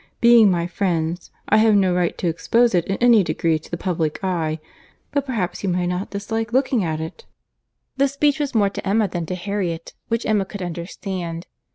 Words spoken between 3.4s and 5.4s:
to the public eye, but